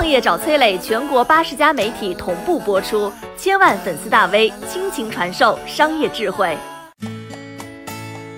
[0.00, 6.56] 创业找崔磊，全国八十家媒体同步播出，千万粉丝大 V 倾情传授商业智慧。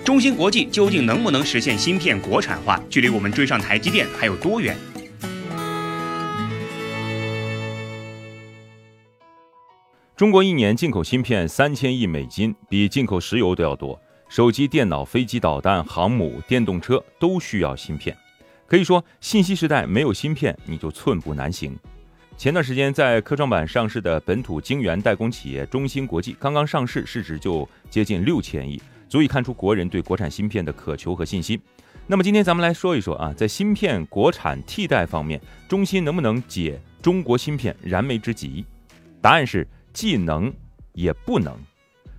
[0.03, 2.77] 中芯国际究竟能不能实现芯片国产化？
[2.89, 4.75] 距离我们追上台积电还有多远？
[10.17, 13.97] 中国一年进口芯片三千亿美金，比进口石油都要多。
[14.27, 18.13] 手机、电脑、飞机、导弹、航母、电动车都需要芯片。
[18.73, 21.77] 可以说，信息时代没有芯片，你就寸步难行。
[22.35, 31.61] 前段时间在科创板上市的本土晶圆代工企业中芯国际刚刚上市，市值就接近六千亿，足以看出国人对国产芯片的渴求和信心。
[32.07, 38.65] 那么今天咱们来说一说啊，在芯片国产替代方面，中芯能不能解中国芯片燃眉之急？
[39.21, 39.67] 答案是。
[39.93, 40.51] 既能
[40.93, 41.55] 也不能，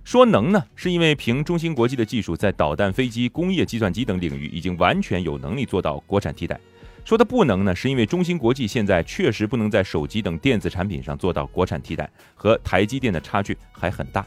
[0.05, 6.59] 说能呢，是因为凭中芯国际的技术，在导弹、飞机、工业计算机等领域已经完全有能力做到国产替代。
[7.03, 14.23] 说它不能呢，是因为中芯国际现在确实不能在手机等电子产品上做到国产替代，和台积电的差距还很大。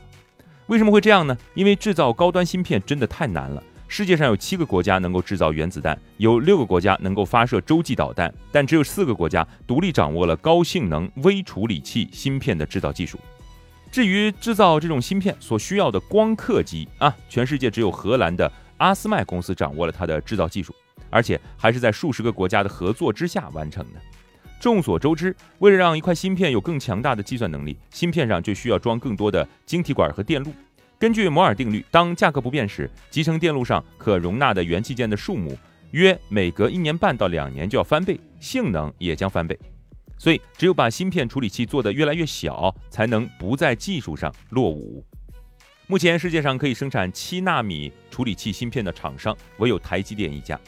[0.66, 1.38] 为什么会这样呢？
[1.54, 3.62] 因为制造高端芯片真的太难了。
[3.86, 13.16] 世界上有七个国家能够制造原子弹，有六个国家能够发射洲际导弹，但只有四个国家独立掌握了高性能微处理器芯片的制造技术。
[13.90, 20.74] 至于制造这种芯片所需要的光刻机啊，全世界只有荷兰的阿斯麦公司掌握了它的制造技术，
[21.10, 24.00] 而且还是在数十个国家的合作之下完成的。
[24.60, 30.52] 众所周知，为了让一块芯片有更强大的计算能力，芯片上就需要装更多的晶体管和电路。
[30.98, 35.56] 根据摩尔定律，当价格不变时，集成电路上可容纳的元器件的数目
[35.92, 39.56] 约每隔一年半到两年就要翻倍，性能也将翻倍。
[40.18, 45.04] 所以，只有把芯片处理器做得越来越小，才能不在技术上落伍。
[45.86, 50.58] 目前世界上可以生产七纳米处理器芯片的厂商，唯有台积电一家。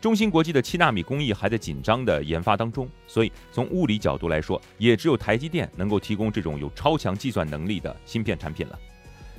[0.00, 8.78] 中芯国际的七纳米工艺还在紧张的研发当中，所以从物理角度来说，也只有台积电能够提供这种有超强计算能力的芯片产品了。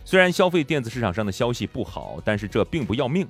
[0.05, 3.27] 虽然消费电子市场上的消息不好，但是这并不要命。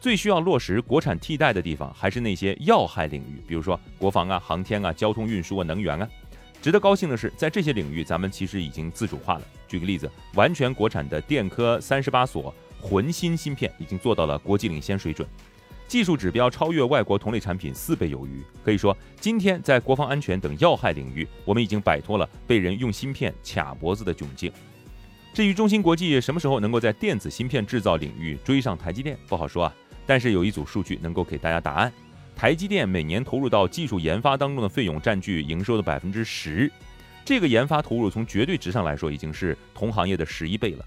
[0.00, 6.08] 最需要落实国产替代的地方，还是那些要害领域，比如说国防啊、航天啊、交通运输啊、能源啊。
[6.62, 9.42] 值得高兴的是，在这些领域，咱们其实已经自主化了。
[9.68, 15.28] 举个例子，完全国产的电科三十八所魂芯芯片已经做到了国际领先水准，
[15.86, 18.42] 技术指标超越外国同类产品四倍有余。
[18.64, 24.52] 可以说，今天在国防安全等要害领域，我们已经摆脱了被人用芯片卡脖子的窘境。
[25.32, 29.74] 至于中芯国际什么时候能够在电子芯片制造领域追上台积电，不好说啊。
[30.06, 31.92] 但是有一组数据能够给大家答案：
[32.34, 36.70] 台积电每年投入到技术研发当中的费用占据营收的百分之十，
[37.24, 40.84] 这个研发投入从绝对值上来说已经是同行业的十一倍了。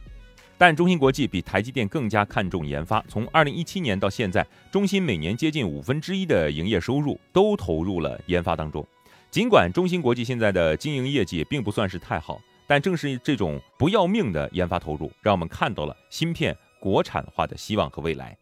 [0.57, 8.85] 但中芯国际比台积电更加看重研发，从二零一七年到现在，中芯每年接近五分之一的营业收入都投入了研发当中。
[9.31, 18.37] 尽管中芯国际现在的经营业绩并不算是太好，但正是这种不要命的研发投入，让我们看到了芯片国产化的希望和未来。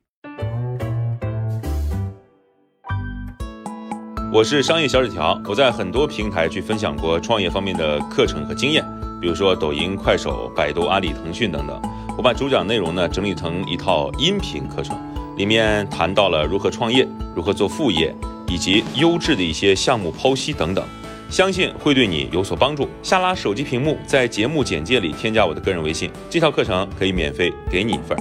[4.38, 8.86] 我是商业小纸条，我在很多平台去分享过创业方面的课程和经验，
[9.20, 11.82] 比如说抖音、快手、百度、阿里、腾讯等等。
[12.16, 14.96] 我把主讲内容呢整理成一套音频课程，
[15.38, 18.16] 里面谈到了如何创业、如何做副业，
[18.48, 20.86] 以及优质的一些项目剖析等等，
[21.32, 22.88] 相信会对你有所帮助。
[23.02, 28.16] 下拉手机屏幕，在节目简介里添加我的个人微信，这套课程可以免费给你一份。